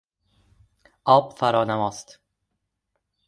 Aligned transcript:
آب 1.05 1.33
فرانما 1.39 1.87
است. 1.87 2.19